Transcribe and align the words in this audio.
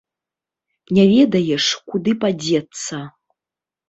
Не 0.97 1.03
ведаеш, 1.11 1.65
куды 1.89 2.13
падзецца. 2.23 2.97